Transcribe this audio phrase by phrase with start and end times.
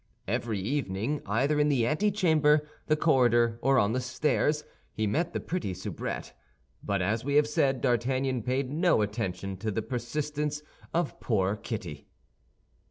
[0.27, 5.39] Every evening, either in the antechamber, the corridor, or on the stairs, he met the
[5.39, 6.33] pretty soubrette.
[6.81, 12.07] But, as we have said, D'Artagnan paid no attention to this persistence of poor Kitty.